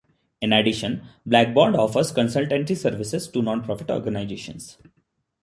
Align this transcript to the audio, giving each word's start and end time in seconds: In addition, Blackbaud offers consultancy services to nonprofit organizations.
In 0.41 0.51
addition, 0.51 1.03
Blackbaud 1.29 1.75
offers 1.77 2.11
consultancy 2.11 2.75
services 2.75 3.27
to 3.27 3.43
nonprofit 3.43 3.93
organizations. 3.93 4.79